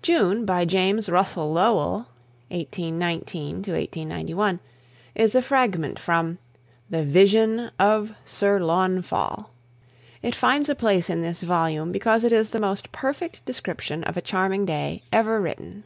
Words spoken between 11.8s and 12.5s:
because it is